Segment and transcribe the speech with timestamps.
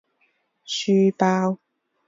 [0.63, 1.59] 书包